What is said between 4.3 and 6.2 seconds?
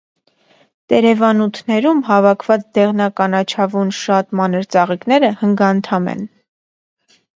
մանր ծաղիկները հնգանդամ